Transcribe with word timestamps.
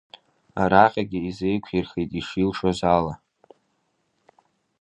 Араҟагьы 0.61 1.19
изеиқәирхеит 1.27 2.11
ишилшоз 2.19 2.79
ала. 2.95 3.13